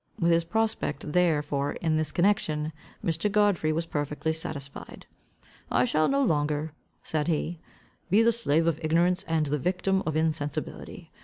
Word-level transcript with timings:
With 0.19 0.31
his 0.31 0.45
prospect 0.45 1.11
therefore 1.11 1.73
in 1.73 1.95
this 1.95 2.11
connection, 2.11 2.73
Mr. 3.05 3.31
Godfrey 3.31 3.71
was 3.71 3.85
perfectly 3.85 4.33
satisfied. 4.33 5.05
"I 5.69 5.85
shall 5.85 6.07
no 6.07 6.23
longer," 6.23 6.73
said 7.03 7.27
he, 7.27 7.59
"be 8.09 8.23
the 8.23 8.31
slave 8.31 8.65
of 8.65 8.79
ignorance, 8.81 9.23
and 9.27 9.45
the 9.45 9.59
victim 9.59 10.01
of 10.07 10.15
insensibility. 10.15 11.11